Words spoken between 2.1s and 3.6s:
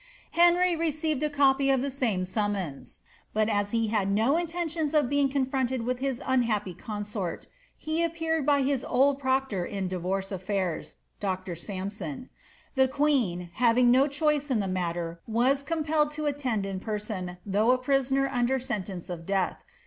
summons \ but